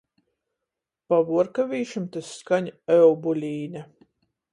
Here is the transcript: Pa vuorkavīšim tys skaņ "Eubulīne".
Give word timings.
Pa 1.11 1.19
vuorkavīšim 1.27 2.07
tys 2.15 2.31
skaņ 2.39 2.71
"Eubulīne". 2.95 3.85